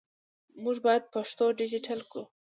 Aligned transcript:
موږ 0.63 0.77
باید 0.85 1.03
پښتو 1.13 1.45
ډیجیټل 1.59 1.99
کړو 2.09 2.23